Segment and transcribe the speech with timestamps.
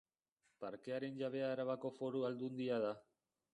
[0.63, 2.93] Parkearen jabea Arabako Foru Aldundia da.